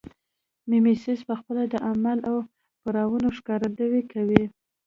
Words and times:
میمیسیس 0.69 1.19
پخپله 1.29 1.63
د 1.69 1.75
عمل 1.89 2.17
او 2.29 2.37
پړاوونو 2.81 3.27
ښکارندویي 3.37 4.03
کوي 4.13 4.43